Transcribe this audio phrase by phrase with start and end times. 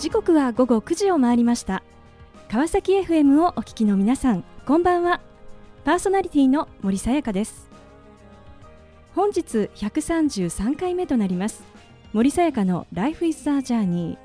[0.00, 1.82] 時刻は午後9時を回りました。
[2.48, 5.20] 川崎 FM をお聞きの皆さんこんばんは。
[5.84, 7.68] パーソナリティの森さやかです。
[9.14, 11.62] 本日133回目となります。
[12.14, 14.16] 森さやかの Life is a Journey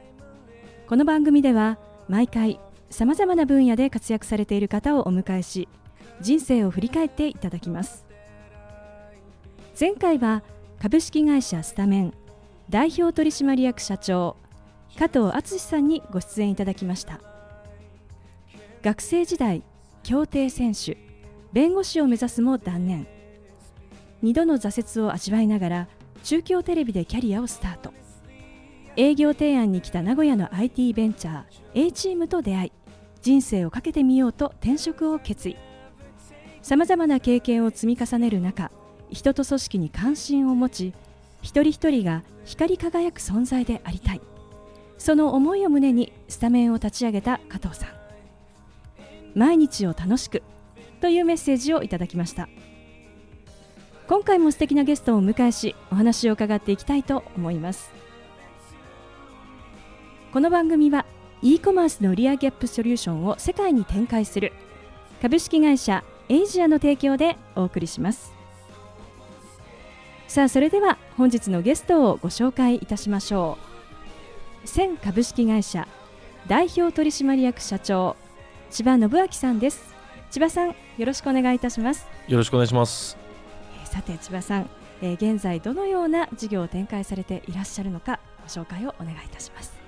[0.87, 5.67] この番組では毎回さまざまな分野で活躍されている方をお迎えし
[6.21, 8.05] 人生を振り返っていただきます。
[9.77, 10.41] 前回は
[10.81, 12.13] 株式会社スタメン
[12.69, 14.37] 代表取締役社長
[14.97, 17.19] 加藤敦さんにご出演いただきました。
[18.81, 19.63] 学生時代
[20.03, 20.97] 競艇選手
[21.51, 23.07] 弁護士を目指すも断念。
[24.23, 25.87] 2度の挫折を味わいながら
[26.23, 27.93] 中京テレビでキャリアをスタート。
[28.95, 32.71] 営業提案に来た名古屋の IT ベンチャー A チームと出会い
[33.21, 35.57] 人生をかけてみようと転職を決意。
[36.61, 38.71] さまざまな経験を積み重ねる中
[39.11, 40.93] 人と組織に関心を持ち
[41.41, 44.21] 一人一人が光り輝く存在でありたい。
[44.97, 47.89] その思いを胸にスタメンを立ち上げた加藤さん。
[49.37, 50.41] 毎日を楽しく
[51.01, 52.47] というメッセージをいただきました。
[54.07, 57.91] 今回も素敵なゲストをお迎えしお話を伺っていきたいと思います。
[60.31, 61.05] この番組は
[61.41, 64.53] e コマースの売上アップソリューションを世界に展開する
[65.21, 68.33] 株式会社エイジアの提供でお送りします。
[70.27, 73.74] さあそれでは本日のゲストをご紹介いたしましょう。
[74.65, 75.87] 千株式会社
[76.47, 78.15] 代表取締役社長
[78.71, 79.95] 千葉信明さんです。
[80.31, 80.75] 千葉さんよ
[81.05, 82.07] ろしくお願いいたします。
[82.27, 83.15] よろしくお願いします。
[83.85, 84.69] さて千葉さん、
[85.01, 89.84] えー、現在どのような事業を展開されていらっしゃるのかご紹介をお願いいたします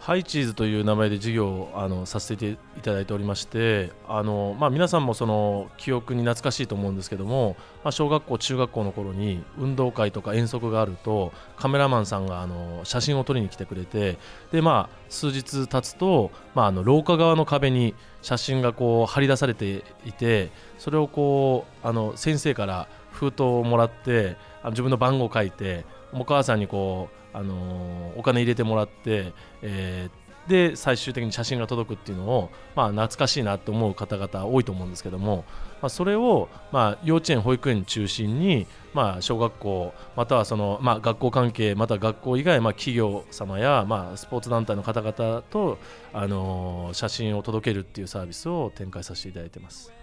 [0.00, 14.16] ハイチーズという名前で事業をあのさせていただいておりましてあの、まあ、皆さんもその記憶に懐かしいと思うんですけども、まあ、小学校中学校の頃に運動会とか遠足があるとカメラマンさんがあの写真を撮りに来てくれて
[14.52, 24.36] で、まあ、数日経つと、まあ、あの廊下側の壁に写真がこう貼り出されていてそれをこうあの先生から封筒をもらって
[24.70, 29.32] 自分の番号を書いてお母さんにこうあのお金入れてもらって、
[29.62, 35.44] えー、で最終的に写真が届くっていうのを、まあ、懐かしいなと思う方々多いと思うんですけども、
[35.80, 45.78] まあ、それを、まあ、幼稚園保育園中心に、まあ、小学校またはその、まあ、学校関係または学校以外、まあ、企業様や、まあ、スポーツ団体の方々と、
[46.12, 49.99] あの写真を届けるっていうサービスを展開させていただいてます。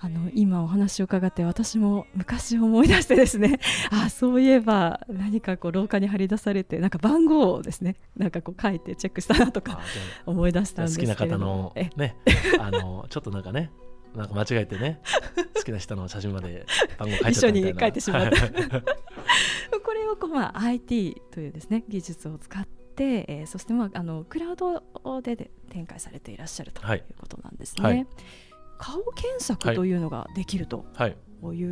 [0.00, 3.58] あの今お話を伺って私も昔思い出してですね。
[3.90, 9.80] あそういえば何かこう廊下に張り出されてなんか番号をですねなんかこう書いてチェックしたなとか
[10.24, 12.16] 思い出したんですけど好きな方のね
[12.60, 13.72] あのちょっとなんかね
[14.14, 15.00] なんか間違えてね
[15.56, 16.64] 好きな人の写真まで
[16.96, 18.46] 番号書い一緒に書いてしまった。
[19.82, 24.82] これをこう、まあ、IT というですね技術を使って、えー、そして、まあ、あのクラウド
[25.22, 26.96] でで展開されていらっしゃるとい。
[26.98, 27.82] うことなんですね。
[27.82, 28.06] はいはい
[28.78, 31.14] 顔検索というのができると、はい、い。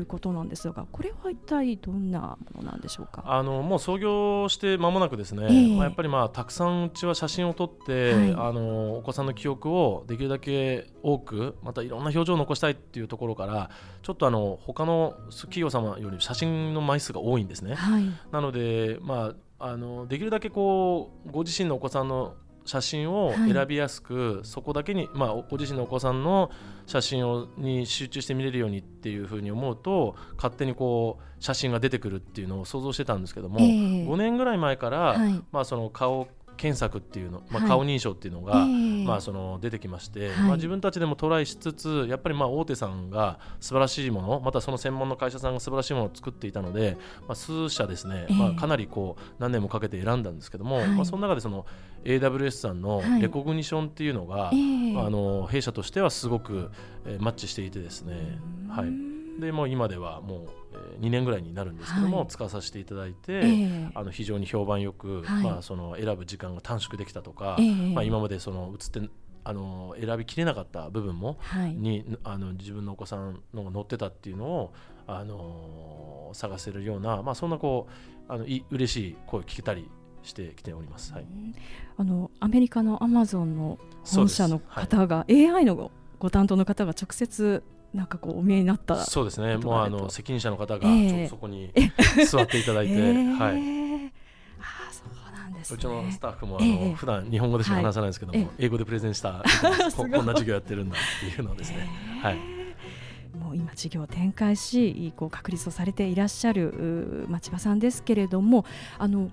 [0.01, 3.25] うことなんですが、これは一体どんなものなんでしょうか？
[3.27, 13.71] あのもう創業して間もなくですね、えー、まあ、やっぱりまあたくさんうちは写真を撮って、はい、あのお子さんの記憶をできるだけ多くまたいろんな表情を残したいっていうところから
[14.03, 17.75] ちょっとあの他の企業様より写真の枚数が多いんですね。
[17.75, 22.35] はい、なので、まあ、あのできるだけこうご自身のお子さんの
[22.67, 26.51] 写真を選びやすく、はい、そこだけに、まあ、ご自身のお子さんの
[26.87, 46.97] 写真をに集中して見れるようにっていうふうに思うと勝手にこう写真が出てくるっていうのを想像してたんですけども、えー、5年ぐらい前から、はい、まあ、その顔検索っていうの、まあ、顔認証っていうのが、はい、まあ、その出てきまして、はい、まあ、自分たちでもトライしつつやっぱりまあ大手さんが素晴らしいものまたその専門の会社さんが素晴らしいものを作っていたので、
[47.29, 51.67] まあ、数社ですね、まあ、かなりこう何年もかけて選んだんですけども、はい、まあ、その中でその
[52.05, 56.71] AWS さんのレコグニションっていうのが、あの弊社としてはすごく、
[57.05, 58.39] えー、マッチしていてですね。
[58.69, 59.17] はい。
[59.41, 60.66] でもう今ではもう、えー、
[61.01, 69.11] 2年ぐらいになるんですけども、はい、使わさせていただいて、えー、あの非常に評判よく、はい、まあ、その選ぶ時間が短縮できたとか、えー、まあ、今までその映って
[69.45, 74.75] あの選びきれなかった部分も、はい、にあの自分のお子さんのが載ってたっていうのを
[75.07, 77.87] あの探せるような、まあ、そんなこ
[78.29, 79.89] うあのい嬉しい声を聞けたり
[80.25, 81.27] してきております、はい、
[81.97, 87.63] あのアメリカのアマゾンの本社の方が、はい、AI のご担当の方が直接
[87.97, 89.57] なんかこうお見えになったそうですね。
[89.57, 90.87] もうあの責任者の方が
[91.29, 91.73] そこに
[92.27, 94.13] 座っていただいて、えー、はい。
[94.61, 99.43] あそうなんです、ね、うちのスタッフもあの、えー、普段日本語でしか話さないんですけども、はい、英語でプレゼンした
[99.97, 101.89] ここんな授業やってるんだっていうのをですね、
[102.23, 102.56] はい
[103.41, 108.65] もう今事業を展開しこう確立をされていらっしゃる千葉さんですけれども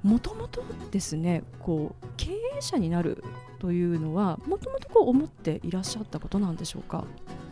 [0.04, 3.24] もともとですねこう経営者になる
[3.60, 7.06] というのはもともと思っていらっしゃったことなんでしょうか？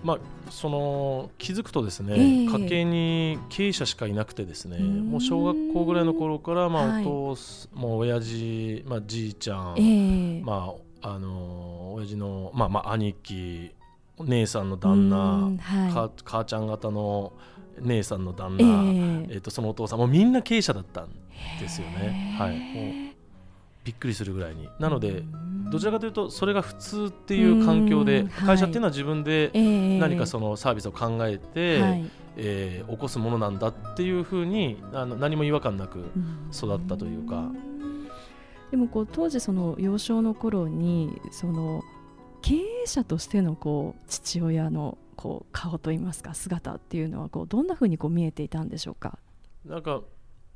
[0.03, 0.19] まあ、
[0.49, 13.71] その気づくとですね、えー、家系に経営者しかいなくてですねもう小学校ぐらいの頃から、まあ、お父、はい、もう親父、まあ、じいちゃん、えー、まああの親父の、まあまあ、兄貴
[14.27, 15.17] 姉さんの旦那、
[15.59, 17.33] はい、母ちゃん方の
[17.81, 21.09] 姉さんの旦那、えー、えー、とそのお父さんもみんな経営者だったん
[21.59, 22.35] ですよね。
[22.37, 23.11] はい、もう
[23.83, 24.69] びっくりするぐらいに。
[24.79, 25.23] なので
[25.71, 36.05] どちらかというとそれが普通っていう環境で会社っていうのは自分で何かそのサービスを考えて、はい、えー、起こすものなんだっていうふうにあの何も違和感なく
[36.53, 37.49] 育ったというか。
[38.69, 41.83] でもこう当時その幼少の頃にその
[42.41, 49.19] 経営者としてのこう父親のこう顔といいますか姿っていうのはこうどんなふうにこう見えていたんでしょうか？
[49.65, 50.01] なんか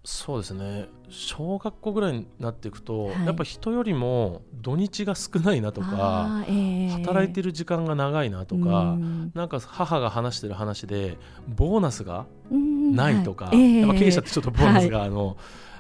[0.04, 0.88] そうですね。
[1.10, 9.32] 小学校ぐらいになっていくと、はい、やっぱ人よりも土日が少ないなとか、えー、働いてる時間が長いなとか、ん。
[9.34, 11.18] なんか母が話してる話で
[11.48, 13.58] ボーナスがないとか、はい。
[13.58, 15.38] えー、経営者ってちょっとボーナスが、はい、あの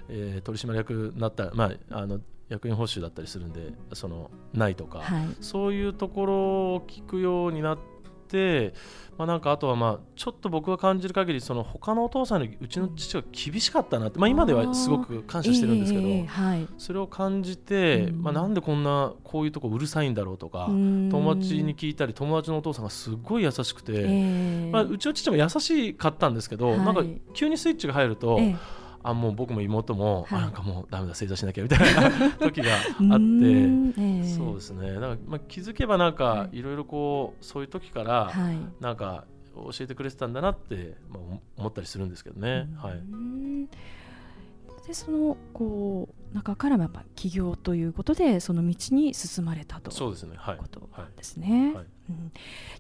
[0.07, 2.19] えー、取締役になった、まあ、あの
[2.49, 6.35] 役員報酬だったりするんでそのないとか、はい、そういうところ
[6.75, 7.79] を聞くようになっ
[8.27, 8.73] て、
[9.17, 27.03] まあ、なんかあとはまあちょっと僕が感じる限りその他のお父さんのうちの父は厳しかったなって、まあ、今ではすごく感謝してるんですけど、えーはい、それを感じて、まあ、なんでこんなこういうとこうるさいんだろうとか友達に聞いたり友達のお父さんがすごい優しくて、えー、まあ、うちの父も優しかったんですけど、はい、なんか
[27.33, 28.37] 急にスイッチが入ると。
[28.39, 34.93] えーあもう僕も妹も、はい、あなんかもうだめだ正座しなきゃみたいな 時があって、えー、そうですね。
[34.93, 42.67] だから、まあ、気づけばなんかいろいろこうそういう時から、はい、なんか教えてくれてたんだなって、まあ、思ったりするんですけどね。
[42.77, 49.91] はい、でそのこう中からもやっぱ起業ということでその道に進まれたと。
[49.91, 51.73] そうですね、はい、ことですね。
[51.75, 51.85] はい。
[52.09, 52.31] うん、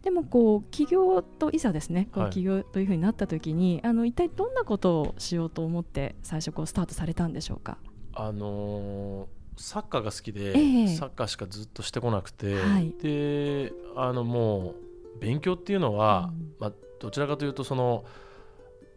[0.05, 7.77] でもこう起業といざですねこう起業というふうになった時に、はい、あの一体どんなことをしようと思って最初こうスタートされたんでしょうか？
[8.13, 9.25] あのー
[9.57, 14.75] サッカーが好きで、えー、サッカーしかずっとしてこなくて、はい、であのも
[15.15, 18.03] う勉強っていうのは、うん、まあ、どちらかというとその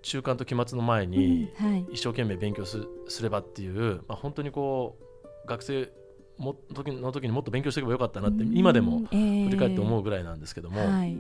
[0.03, 1.49] 中間と期末の前に
[1.93, 4.97] 一生懸命勉強すすればっていう、まあ、本当にこ
[5.45, 5.93] う学生
[6.39, 11.19] も時の時にもっと勉強しておけばよかったなって今でも振り返って思うぐらいなんですけども、えーはい、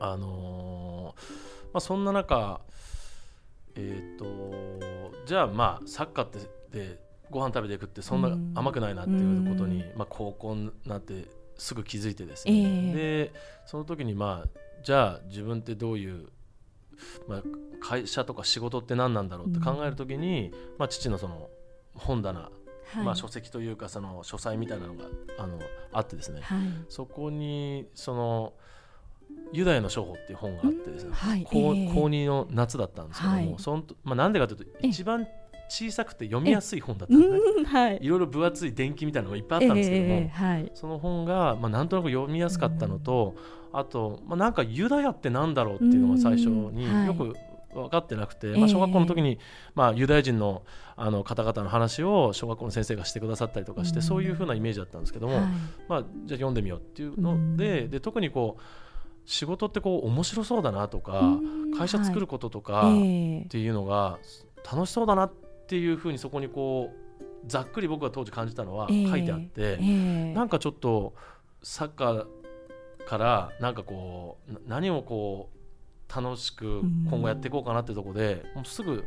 [0.00, 1.22] あのー、
[1.66, 2.60] まあ、そんな中、
[3.76, 4.24] えーと、
[5.26, 6.38] じゃあまあサッカーって
[6.70, 6.98] で
[7.30, 11.26] ご飯食べていくってそんな甘くないなっていうことに、まあ、高校になって
[11.56, 13.32] すぐ気づいてですね、えー、で
[13.66, 14.48] その時にまあ
[14.82, 16.28] じゃあ自分ってどういう
[17.28, 17.42] まあ、
[17.80, 21.48] 会社とか仕事って何なんだろうって考えるときに、うん、まあ、父のその
[21.94, 22.50] 本棚、
[22.94, 25.04] はい、まあ、書籍というかその書斎みたいなのが
[25.38, 25.58] あの
[25.92, 26.58] あってですね、はい、
[26.88, 28.52] そこにその
[29.52, 35.26] ユダヤの処方っていう本があってですね、はい、高えー、高2の夏だったんですけども、はい、そのまあ、なんでかというと一番
[35.68, 43.36] 小さくて読みやすい本だったんではい、いろいろ分厚い伝記みたいなのがいっぱいあったんですけども、えーはい、その本が、まあ、なんとなく読みやすかったのと、
[43.72, 47.36] あと、まあ、なんかユダヤってなんだろうっていうのが最初によく
[47.74, 49.38] 分かってなくて、まあ、小学校の時に、
[49.74, 50.62] まあ、ユダヤ人の
[50.96, 55.40] あの方々の話を小学校の先生がしてくださったりとかして、そういうふうなイメージだったんですけども、
[55.88, 58.62] まあ、じゃあ読んでみようっていうので,、で特にこう
[59.24, 61.38] 仕事ってこう面白そうだなとか、
[61.78, 62.92] 会社作ることとかっ
[63.48, 64.18] ていうのが
[64.70, 65.32] 楽しそうだなっ
[65.68, 67.10] ていうふうにそこにこう
[67.46, 71.14] ざっくり僕が当時感じたのは書いてあって、えなんかちょっと
[71.62, 72.26] サッカー
[73.06, 75.59] からなんかこう何をこう
[76.14, 79.04] 楽しく今後やっていこうかなっていうところで、もうすぐ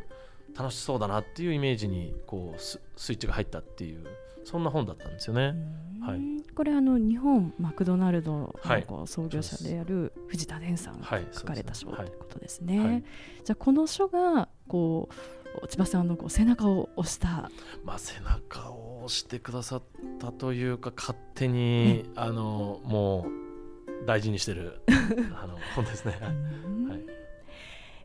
[0.56, 2.78] 楽しそうだなっていうイメージにこうス
[3.12, 4.06] イッチが入ったっていう
[4.44, 5.54] そんな本だったんですよね。
[6.00, 6.20] はい、
[6.54, 8.54] これあの日本マクドナルドの
[8.86, 12.06] こう創業者である藤田伝さんが書かれた書とい。
[12.06, 12.78] うことですね。
[12.78, 13.04] はい、
[13.42, 15.08] じゃあこの書がこ
[15.62, 17.50] う千葉さんのこう背中を押した、
[17.84, 19.82] まあ、背中を押してくださっ
[20.18, 23.43] たというか勝手に、あのもう
[24.06, 24.80] 大事にしてる
[25.40, 26.18] あの本ですね。
[26.20, 27.24] はい。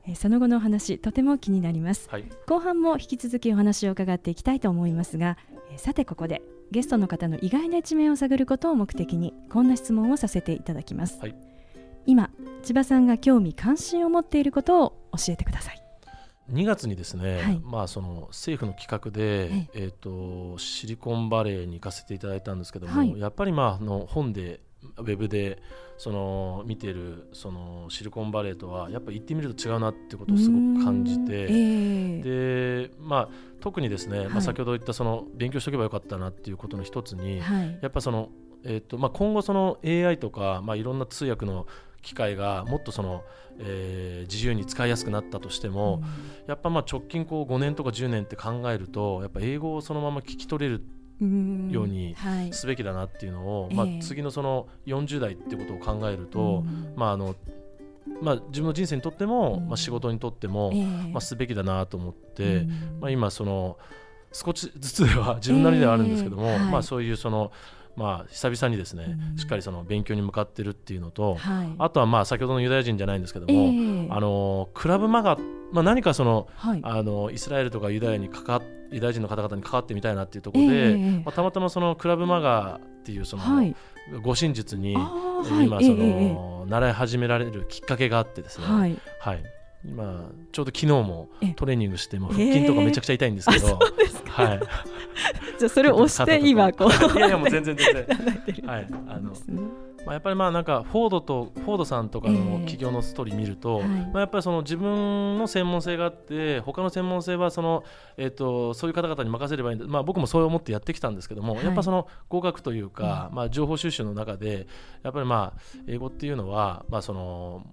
[0.08, 5.38] えその後のお話とても気になります、はい、後半も引き続きお話を伺っていきたいと思いますが、
[5.72, 6.42] えさてここで
[6.72, 11.36] ゲストの方の意外な一面を探ることを目的にこんな質問をさせていただきます、はい、
[12.06, 12.30] 今
[12.64, 15.84] 千葉さんが興味関心を持っていることを教えてください。
[16.52, 24.60] 2月にですね、はい、まあ、その政府の企画で、えーと、シリコンバレーに行かせていただいたんですけども、はい、やっぱり、まあ、あの本で
[24.98, 25.62] ウェブで
[25.98, 38.30] その見てるそのシリコンバレーとはやっぱ行ってみると違うなってことをすごく感じて、えー、でまあ特にですね、はい、まあ、先ほど言ったその勉強しておけばよかったなっていうことの一つに、はい、やっぱその、
[38.64, 41.68] えーとまあ、今後その AI とか、まあ、いろんな通訳の
[42.02, 43.24] 機械がもっとその、
[43.60, 50.82] えー、自由に使いやすくなったとしても、うん、やっぱまあ直近こう5年とか10年って考えるとやっぱ英語をそのまま聞き取れる
[51.20, 52.16] ように
[52.52, 56.64] すべきだなっていうのを、はい、まあ、次のその40代ってことを考えると、
[56.96, 57.36] まああの
[58.22, 62.66] まあ、自分の人生にとっても、まあ、仕事にとっても、まあ、すべきだなと思って、
[63.00, 63.78] まあ、今その
[64.32, 66.10] 少しずつでは自分なりではあるん。
[66.10, 67.52] ですけども、まあ、そういうその
[67.96, 75.38] まあ、久々にですね、しっかりその勉強に向かってるっていうのと、はい、あとはまあ先ほどのユダヤ人じゃないんですけども、えー、あのクラブマガ、
[75.72, 83.76] まあ、何かその、はい、あのイスラエルとかユダヤに関わユダヤ人の方々に関わってみたいなっていうところで、えー、まあ、たまたまそのクラブマガっていうその、はい、
[84.22, 88.66] 護身術に今その、えー、習い始められるきっかけがあってですね、
[89.20, 89.44] はい
[89.86, 93.80] 今ちょうど昨日もトレーニングしても腹筋とかめちゃくちゃ痛いんですけど、
[94.26, 94.60] はい。
[95.58, 97.18] じゃあそれを押して今こう。
[97.18, 98.06] いやいやもう全然全然。
[98.68, 99.32] はいあの、
[100.06, 107.84] まあ、やっぱりまあなんかフォードとフォードさんとかの企業のストーリー見ると、えーまあ、やっぱりその自分の専門性があって他の専門性はその、
[108.18, 114.68] えーと、そういう方々に任せればいいんで、まあ、僕もそう思ってやってきたんですけども、はい、やっぱその合格というか、まあ、情報収集の中で
[115.04, 117.64] やっぱりまあ英語っていうのは、まあ、その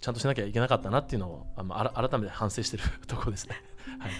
[0.00, 3.56] ちゃんとしなきゃいけなかったなっていうのをあ改めて反省している ところですね。
[3.98, 4.12] はい。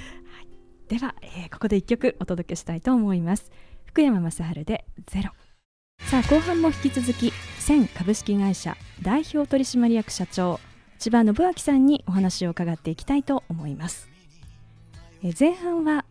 [0.89, 3.51] では、えー、ここで一曲お届けしたいと思います。
[3.87, 5.31] 福山雅治でゼロ。
[6.07, 10.59] さあ後半も引き続き千株式会社代表取締役社長
[10.99, 14.09] 千葉信明さんにお話を伺っていきたいと思います、
[15.23, 16.05] え、前半は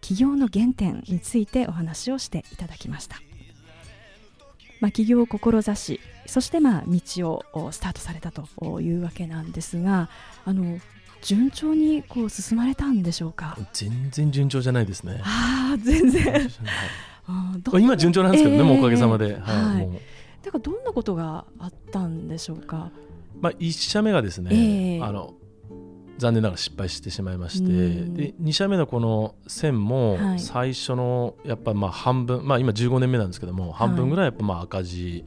[0.00, 3.16] 企業の原点についてお話をしていただきました。
[4.80, 10.08] まあ、起業を志しそしてまあ道をスタートされたというわけなんですが
[10.44, 10.78] あの
[11.22, 13.56] 順調にこう進まれたんでしょうか？
[13.72, 15.20] 全然順調じゃないですね。
[15.24, 16.50] ああ全然。
[17.80, 19.34] 今順調なんですけどね、えー、もうおかげさまで、はい、
[19.76, 19.88] はい、
[20.42, 22.90] だからどんなことがあったんでしょうか？
[23.40, 25.32] まあ一社目がですね、えー、あの
[26.24, 35.22] 残念ながら失敗してしまいまして、で2社目のこの線も最初のやっぱまあ半分、まあ今15年目なんですけども半分ぐらいやっぱまあ赤字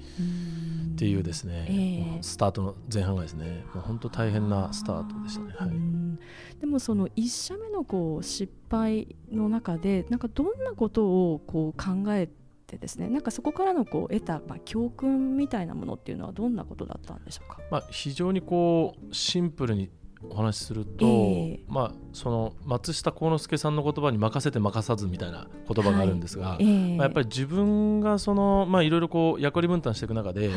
[0.96, 5.54] っていうですね、えー、スタートの前半がですねもう本当大変なスタートでしたね。
[5.56, 12.28] はい、でもその1社目のこう失敗の中でなんかどんなことをこう考え
[12.66, 19.92] てですねなんかそこからのこう得た、まあ、教訓みたいなものっていうのはどんなことだったんでしょうか、まあ、非常にこうシンプルに
[20.30, 26.66] お話しすると、えー、まあ、その松下幸之助さんの言葉に任せて任さずみたいな言葉があるんですが、はいえ。
[26.66, 30.50] ー、まあ、やっぱり自分がその、まあ、いろいろこう役割分担していく中で、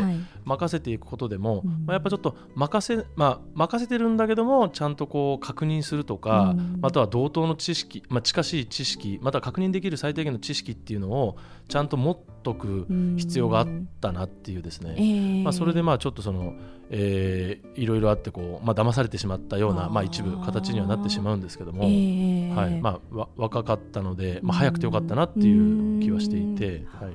[0.45, 11.37] 任せていくことでも、まあ、やっぱちょっと任せ,、まあ、任せてるんだけどもちゃんとこう確認するとか、うん、または同等の知識、まあ、近しい知識または確認できる最低限の知識っていうのを
[11.71, 12.87] ちゃんと持っとく
[13.17, 13.69] 必要があっ
[14.01, 16.55] たなっていうですね、えー、まあ、それでまあちょっとその、
[16.91, 22.81] えー、いろいろあってこう、まあ騙されてしまったようなまあ、一部形にはなってしまうんですけども、えー、はい。
[22.81, 26.85] まあ、若かったので、まあ、早くてよかったなっていう気はしていて。
[27.01, 27.13] はい。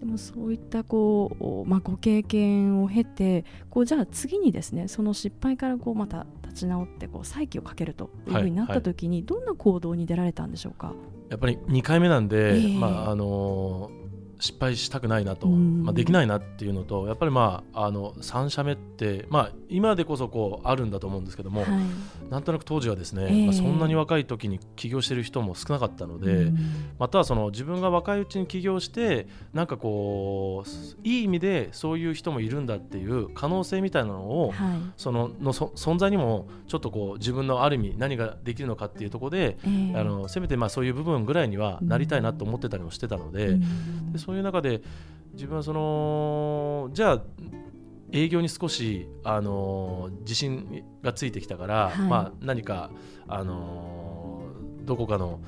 [0.00, 10.92] でもそういったこう、まあ、ご経験を経てこうじゃあ次にですねその失敗からこうまた立ち直ってこう再起をかけるというふうになった時に、どんな行動に出られたんでしょうか？
[11.28, 13.97] やっぱり2回目なんで、えー、まああのー
[14.38, 21.70] 失敗したくないなと、まあ、できないなっていうのとやっぱりまああの3社目って、まあ、今でこそこうあるんだと思うんですけども、はい、
[22.30, 26.52] なんとなく当時はですね、えー、まあ、そんなに若い時に起業してる人も少なかったので、
[26.98, 30.68] またはその自分が若いうちに起業してなんかこう
[31.06, 43.58] いい意味でそういう人もいるんだっていう可能性みたいなのを、はい、そのの存在にもちょっとこう自分のある意味何ができるのかっていうところで、えー、あのせめてまあそういう部分ぐらいにはなりたいなと思ってたりもしてたので。
[44.12, 44.82] でそういう中で
[45.32, 47.22] 自分はそのじゃあ
[48.12, 52.90] 営業に少しあの自信がついてきたから、はい、まあ、何か
[53.26, 54.42] あの
[54.82, 55.40] どこかの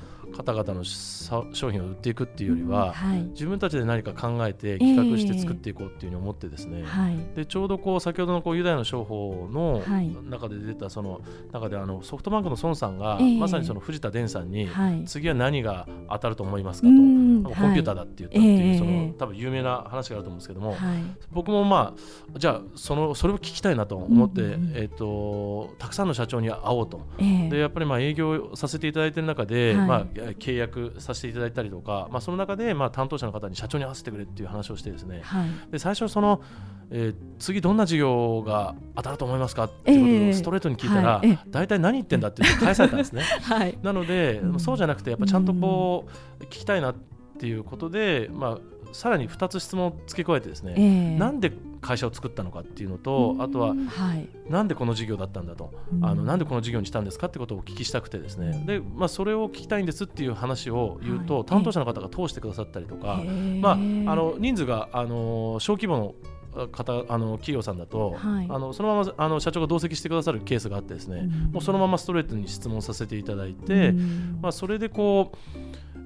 [0.43, 9.83] 方々の商品を売っていくっていうよりは、うんはい、自分たちで何か考えて企画して作っていこうっていうふうに思ってですね、えー、でちょうどこう先ほどのこうユダヤの商法の
[10.25, 11.21] 中で出たその
[11.53, 14.69] 中であのソフトバンクの孫さんが、まさにその藤田伝さんに、
[15.07, 20.77] 次は何が当たると思いますかと、コンピューターだって言ったっていう、その多分有名な話があると思うんですけども、
[21.33, 24.41] 僕もまあじゃあそのそれを聞きたいなと思って、
[24.75, 30.07] えー、とたくさんの社長に会おうと、でやっぱりまあ営業させていただいている中で、まあ
[30.39, 36.43] 契約させていただいたりとか、まあ、その中でまあ担当者の方に社長に合わせてくれっていう話をしてですね、はい、で最初その、
[36.91, 43.23] えー、次どんな事業が当たると思いますかっていうことをストレートに聞いたら、えーはい、大体何言ってんだって返されたんですね。
[43.43, 46.07] はい、なので、うん、そうじゃなくてやっぱちゃんとこ
[46.41, 46.95] う聞きたいなっ
[47.39, 48.59] ていうことで、まあ、
[48.93, 55.73] さらに2つ質問を付け加えてですね、えー、なんで会社を作ったのかっていうのと、あとは、はい、なんでこの事業だったんだと、
[56.03, 58.65] あのなんでこの事業にしたんですかってことをお聞きしたくてですね。
[58.67, 63.23] で、まあ、それを聞きたいんですっていう話を言うと、はい、担当者の方が通してくださったりとか、
[63.61, 66.15] まあ、あの人数があの小規模の
[66.69, 75.37] 方あの企業さんだと、はい、あのそのままあの社長が同席してくださるケースがあってですね、うん、もうそのままストレートに質問させていただいて、うん、まあ、それでこう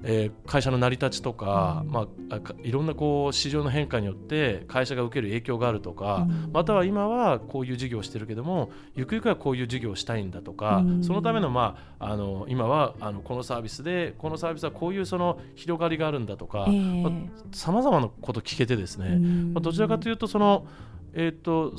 [0.07, 16.67] えー、会社の成り立ちとか、うん、まあ、いろんなこう市場の変化によって会社が受ける影響があるとか、うん、または今はこういう事業をしてるけどもゆくゆくはこういう事業をしたいんだとか、うん、そのための,、まあ、あの今はあのこのサービスでこのサービスはこういうその広がりがあるんだとか
[17.53, 19.17] さまざ、まなこと聞けてですね、
[19.55, 20.67] まあ、どちらかというとその、
[21.15, 21.73] えーと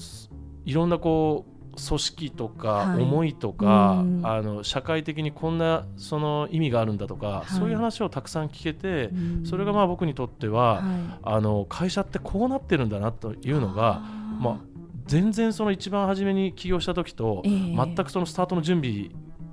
[0.65, 9.11] いろんなこう組織とか思いとか、はい、あの社会的にこんなその意味があるんだとか、はい、そういう話をたくさん聞けて、
[9.47, 10.83] それがまあ僕にとっては、はい、
[11.23, 14.01] あの会社ってこうなってるんだなというのが
[14.39, 14.57] まあ、
[15.05, 19.09] 全然その一番初めに起業した時と、全くそのスタートの準備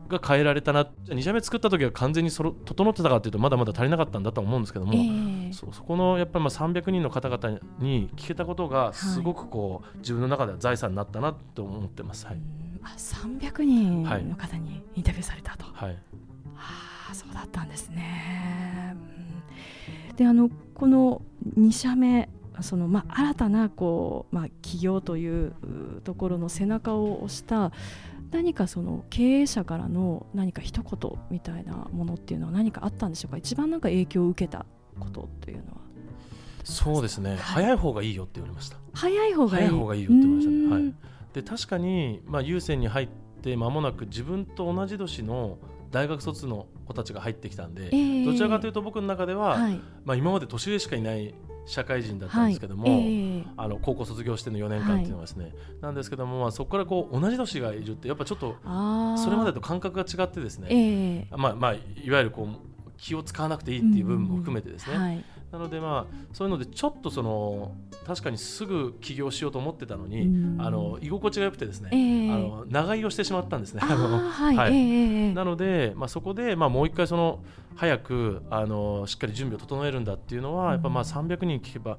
[0.08, 12.26] が変えられたなじゃ2社目作った時は完全にそろ整ってたかというとまだまだ足りなかったんだと思うんですけども、えー、そそこのやっぱりまあ300人の方々に聞けたことがすごくこう、はい、自分の中では財産になったなと思ってます。
[12.26, 12.38] はい、
[12.82, 15.64] あ300人の方にインタビューされたと。
[15.72, 15.96] はい、は
[17.10, 18.96] あそうだったんですね。
[20.16, 21.22] であのこの
[21.56, 22.28] 2社目
[22.60, 25.54] そのまあ、新たなこう、まあ、企業という
[26.04, 27.72] ところの背中を押した
[28.32, 33.36] 何かその経営者からの何か一言みたいなものっていうのは何かあったんでしょうか？
[33.36, 34.66] 一番なんか影響を受けた
[34.98, 35.82] ことっていうのは。
[36.64, 38.76] そうですね、はい、早い方がいいよって言われました。
[38.94, 39.66] 早い方がいい？
[39.66, 40.94] 早い方がいいよって言われましたね、はい、
[41.34, 43.08] で確かに、まあ、優先に入っ
[43.42, 45.58] て間もなく自分と同じ年の
[45.90, 51.34] 大学卒の子たちが入ってきたんで、えー、どちらかというと僕の中では、はい、まあ、今まで年上しかいない
[51.66, 52.92] 社会人だったんですけども、はい。
[52.92, 58.56] えー、あの高校卒業しての4年間っていうのはですね、はい、なんですけども、まあ、そこからこう同じ年がいるってやっぱちょっと
[59.16, 65.02] それまでと感覚が違ってですね、えー、まあまあ、いわゆるこう気を使わなくていいっていう部分も含めてですね、うん。
[65.02, 67.72] はい、なのでまあそういうのでちょっとその
[68.06, 73.80] 確かにすぐ起業しようと思ってたのに、うん、あの居心地が良くてですね、えー、あの長居をしてしまったんですね。
[73.84, 74.56] はい。
[74.56, 74.72] はい。
[74.72, 77.40] えー、なので、まあ、そこで、まあ、もう一回その
[77.76, 81.98] 早くあのしっかり準備を整えるんだっていうのは、うん、やっぱまあ300人聞けば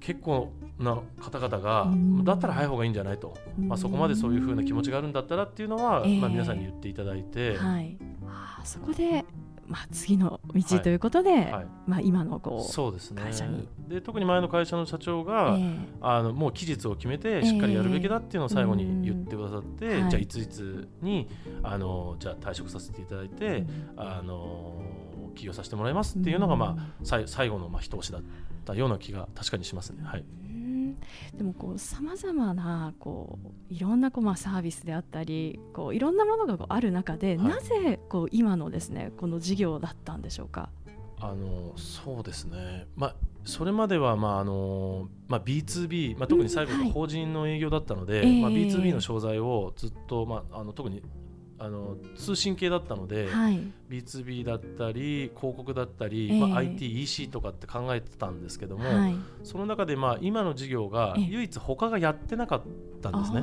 [0.00, 1.88] 結構な方々が、
[2.24, 9.24] だったら早い方がいいんじゃないと、まあ、そこまでそういうふうな気持ちがあるんだったらっていうのは、えー、まあ、皆さんに言っていただいて、はい、あそこで
[9.66, 11.52] まあ、次の道ということで、はい。
[11.52, 13.68] はい、まあ、今のこうそうです、ね、会社に。
[13.88, 21.28] で特に前の会社の社長が、えー、あのもう期日を決めてしっかりやるべきだっていうのを最後に言ってくださって、えー、じゃあいついつに
[21.62, 24.80] あのじゃあ退職させていただいて、うん、あの
[25.34, 28.22] 起業させてもらいますっていうのが、まあ、最最後のまあ一押しだっ
[28.64, 30.02] たような気が確かにしますね。
[30.04, 30.24] はい
[31.36, 33.38] でもこうさまざまなこ
[33.70, 40.70] ういろんなこうまあサービスであったりこういろんなものがある中で、はい、なぜこう今のですねこの事業だったんでしょうか？
[41.20, 43.14] あのそうですね、まあ、
[43.44, 51.02] それまでは、まああのまあ、B2B、まあ、特に最後が法人の営業だったので、うんはい、まあ、B2B の商材をずっと、まあ、あの特に
[51.58, 62.62] あの通信系だったので、はい、B2B だったり広告だったり、えー、まあ、ITEC とかって考えてたんですけども、はい、その中でまあ今の事業が唯一他がやってなかっ
[63.02, 63.40] たんですね。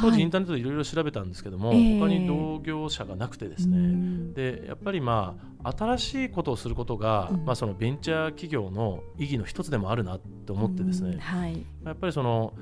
[0.00, 12.52] 当時インターネットでいろいろ調べたんですけども、はい、他に同業者がなくてですね、でやっぱりまあ新しいことをすることが、うん、まあ、そのベンチャー企業の意義の一つでもあるなと思ってですね、はい、やっぱりその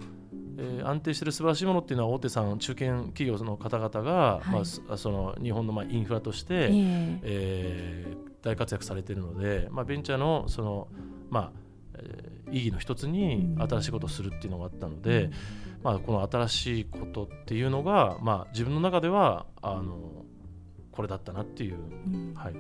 [0.59, 4.63] えー、安定している素晴らしいものっていうのは大手さん中堅企業の方々が、はい、ま
[4.95, 10.89] あ、その日本のまあインフラとして、えー、えー、大活躍されているので、まあ、ベンチャーのその、
[11.31, 11.53] まあ
[11.95, 15.33] えー、意義の一つに新しいことをするっていうのがあったので、うん、
[15.83, 20.25] まあ、この新しいことっていうのが、まあ、自分の中ではあの
[20.93, 21.77] これだったなっていう。
[22.07, 22.55] うん、はい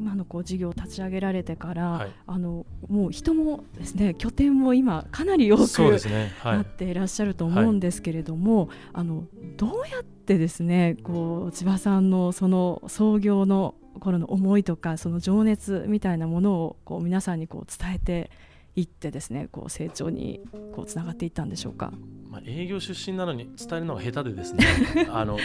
[0.00, 5.60] 今のこう事業を立ち上げられてから、はい、あのもう人もですね拠点も今かなり多く、
[6.08, 6.32] ね。
[6.38, 9.24] はい、なっていらっしゃると思うんですけれども、はい、あの
[9.58, 18.30] どうやってですねこう千葉さんのその創業の頃の思いとかその情熱みたいなものをこう皆さんにこう伝えて
[18.76, 20.40] いってですねこう成長に
[20.74, 21.92] こうつながっていったんでしょうか？
[22.30, 24.64] まあ、営業出身なのに伝えるのが下手でですね
[25.10, 25.36] あの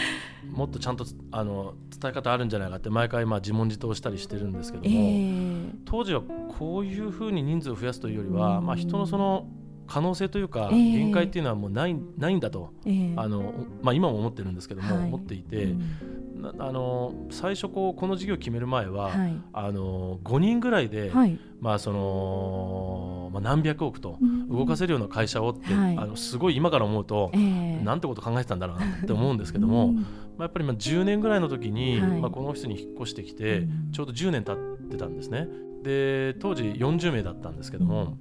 [0.48, 9.48] もっとちゃんとあの伝え方あるんじゃないかって毎回まあ自問自答したりしてるんですけども、えー、当時はこういうふうに人数を増やすというよりは、まあ、人のその
[9.86, 24.16] 可能性というか、限界っていうのはもうないないんだと、えー、あのまあ、今も思ってるんですけども、はい、思っていて、うん、あの最初こうこの事業を決める前は、はい、あの5人ぐらいで、はい、まあそのまあ、何百億と
[24.48, 30.02] 動かせるような会社をって、うん、あのすごい今から思うと、えー、なんてこと考えてたんだろうなって思うんですけども、うん、ま
[30.38, 35.48] あ、やっぱりまあ10年ぐらいの時に、まあ、このオフィスに引っ越してきて、ちょうど10年経ってたんですね。
[35.82, 38.16] で当時40名だったんですけども、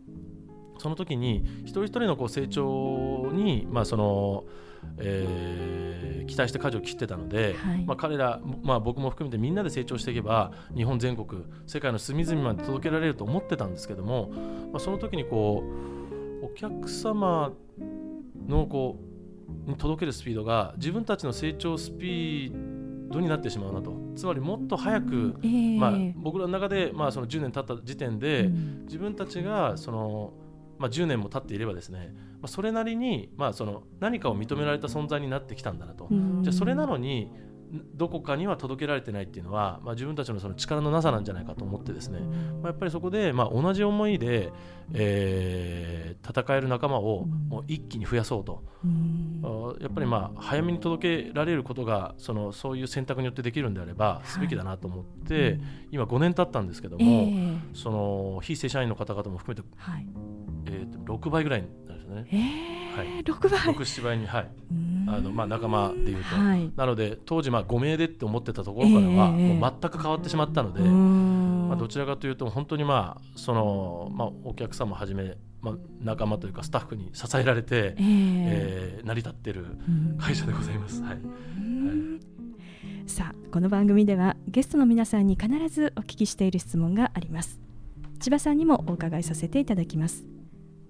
[0.77, 4.45] その時に一人一人のこう成長に、まあその
[4.97, 14.29] えー、期待して舵を切ってたので、はい、まあ、彼ら、まあ、僕も含めてみんなで成長していけば日本全国世界の隅々まで届けられると思ってたんですけども、
[14.71, 15.63] まあ、その時にこ
[16.41, 17.51] うお客様
[18.47, 18.99] のこ
[19.67, 23.93] うに届けるスピードが自分たちの成長スピードになってしまうなと。
[24.15, 30.33] つまりもっと早く、えー、まあ、僕らの中で、まあ、その10年経った時点で、うん、自分たちがその
[30.77, 36.07] まあ、10年も経っていればですね、まあ、それなりに、まあ、その何かを認められた存在になってきたんだなと。
[36.41, 37.31] じゃあそれなのに
[37.93, 44.51] どこかには届けられてないっていうのは、まあ、自分たちのその力のなさなんじゃないかと思ってですね、まあ、やっぱりそこで、まあ、同じ思いで、
[44.93, 48.63] えー、戦える仲間をもう一気に増やそうと、
[49.81, 55.61] やっぱりまあ早めに届けられることがそのそういう選択によってできるんであればすべきだなと思って、はい、
[55.91, 59.67] 今5年経ったんですけども、えー、その非正社員の方々も含めて、
[60.77, 62.87] はい、えー、6倍ぐらいになるんですね。
[62.95, 64.49] えー、はい、6倍 ?6、7倍に、はい。
[65.07, 79.77] あのまあ、仲間でいうと、はい、なので当時まあ5名でって思ってたところからはもう全く変わってしまったので、えー、まあ、どちらかというと本当にまあその、まあ、お客様はじめ、まあ、仲間というかスタッフに支えられて、えー、えー、成り立っている
[80.19, 81.01] 会社でございます。
[81.03, 81.19] はい、はい
[83.07, 86.51] さあこの番組ではゲストの皆さんに必ずお聞きしてい。
[86.55, 87.59] る質問があります
[88.19, 90.25] 千葉さんにもお伺いさせていただきます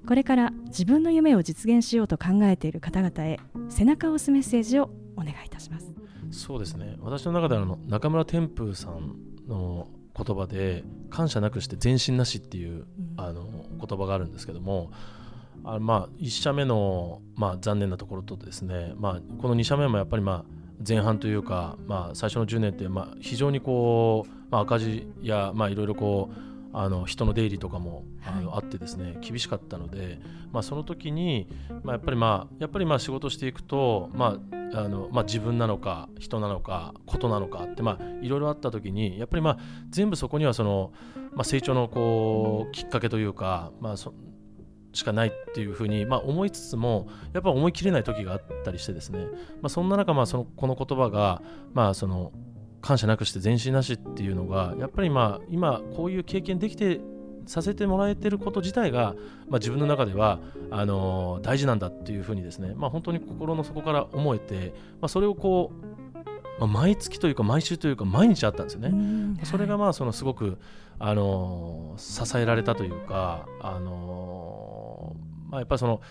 [0.07, 3.39] これから自分の夢を実現しようと考えている方々へ
[3.69, 5.93] 背中を押すメッセージをお願いいたします。
[6.31, 6.95] そうですね。
[6.99, 9.15] 私の中であの中村天風さん
[9.47, 12.85] の言葉で感謝なくして前進なしっていう、うん、
[13.17, 14.91] あの言葉があるんですけども
[15.63, 20.55] あまあ1社目の、まあ、残念なところとですね、まあ、この2社目もやっぱりまあ
[20.87, 30.19] 前半というか、まあ、最初の10年ってまあ非常にこう、まあ、赤字やまあいろいろこうあの人の出入りとかもあの、あってですね厳しかったので、
[30.51, 31.47] まあ、その時に、
[31.83, 34.37] まあ、やっぱりまあやっぱりまあ仕事していくと、ま
[34.73, 39.57] ああのまあ、自分なのか人なのかことなのかってまあいろいろあった時にやっぱりまあ
[39.89, 40.91] 全部そこにはその、
[41.33, 44.13] まあ、成長のこうきっかけというか、まあ、そ
[44.91, 49.25] しかないっていうふうに、まあ、思いつつもやっぱ思い切れない時があったりしてですね、
[49.61, 51.41] まあ、そんな中、まあ、そのこの言葉が、
[51.73, 52.31] まあ、その
[52.85, 57.01] 感謝なくして前進なしっていうのがやっぱりまあ今こういう経験できて
[57.47, 59.15] させてもらえてること自体が、
[59.49, 69.35] まあ、自分の中ではあのー、大事なんだっていうふうにですね、まあ、本当に心の底から思えて、まあ、それをこう、まあ、毎月というか毎週というか毎日あったんですよね。
[69.45, 70.59] それがまあそのすごく、
[70.99, 76.01] あのー、支えられたというか、あのー、まあ、やっぱりその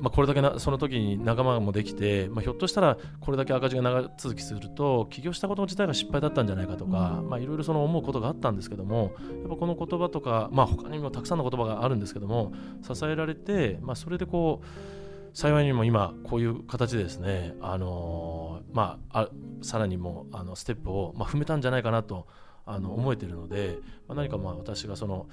[0.00, 19.28] まあ、これだけなその時に仲間もできて、まあ、ひょっとしたらこれだけ赤字が長続きすると起業したこと自体が失敗だったんじゃないかとかいろいろ思うことがあったんですけどもやっぱこの言葉とか、まあ、他にもたくさんの言葉があるんですけども支えられて、まあ、それでこう幸いにも今こういう形でですね、あのー、まあ、あ
[19.62, 22.26] さらにもあのステップを、まあ、踏めたんじゃないかなと
[22.66, 25.28] あの思えているので、まあ、何かまあ私がその、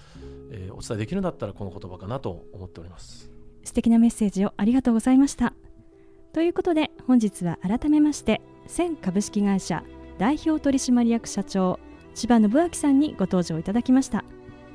[0.51, 3.38] えー、お伝えできるんだったらこの言葉かなと思っております。
[3.63, 5.53] 素敵なメッセージをありがとうございました。
[6.33, 9.83] ということで本日は改めまして千株式会社
[10.17, 11.79] 代表取締役社長
[12.13, 14.23] 千葉信明さんにご登場いただきました。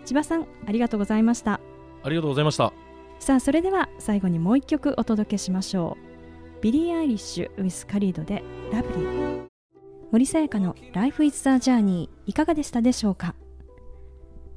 [0.05, 1.61] 千葉さんありがとうございました。
[2.03, 2.73] ありがとうございました。
[3.21, 5.97] さあそれでは最後にもう一曲お届けしましょ
[6.61, 6.63] う。
[6.63, 8.43] ビリー・アイリッシュウィス・カリードで
[8.73, 9.45] ラブリー。
[10.11, 13.35] 森さやかの Life is the Journey いかがでしたでしょうか？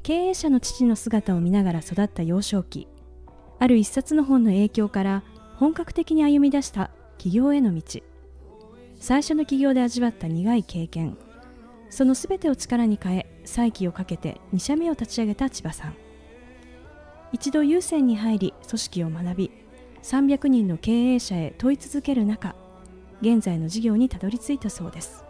[0.03, 2.87] 経営者の父の姿を見ながら育った幼少期
[3.59, 5.23] ある一冊の本の影響から
[5.55, 8.01] 本格的に歩み出した起業への道。
[8.99, 11.17] 最初の起業で味わった苦い経験。
[11.89, 15.95] その全てを力に変え再起をかけて2社目を立ち上げた千葉さん。
[17.31, 19.51] 一度優先に入り組織を学び
[20.03, 22.55] 300人の経営者へ問い続ける中
[23.21, 25.23] 現在の事業にたどり着いたそうです。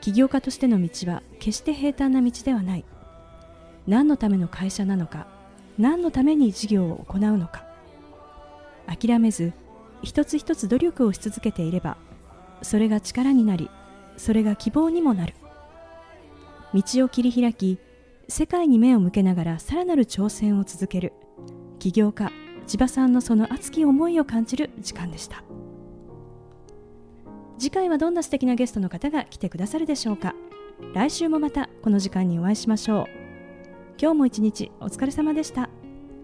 [0.00, 2.84] 起業家としての道は決して平坦な道ではない。
[3.86, 5.26] 何のための会社なのか
[5.78, 7.64] 何のために事業を行うのか。
[8.86, 9.52] 諦めず
[10.02, 11.96] 一つ一つ努力をし続けていれば
[12.62, 13.70] それが力になり
[14.16, 15.34] それが希望にもなる。
[16.74, 17.78] 道を切り開き
[18.28, 21.12] 世界に目を向けながらさらなる挑戦を続ける
[21.78, 22.30] 起業家
[22.66, 25.42] 千葉さんのその熱き思いを感じる時間でした。
[27.58, 30.34] 次回はどんな素敵なゲストの方が来てくださるでしょうか。
[30.94, 33.21] 来週もまたこの時間にお会いしましょう。
[34.00, 35.68] 今日も一日お疲れ様でした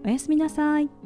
[0.05, 0.98] おやすみなさい。